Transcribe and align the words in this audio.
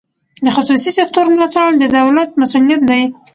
د 0.43 0.47
خصوصي 0.55 0.91
سکتور 0.99 1.25
ملاتړ 1.33 1.67
د 1.77 1.83
دولت 1.97 2.29
مسوولیت 2.39 2.81
دی. 2.89 3.01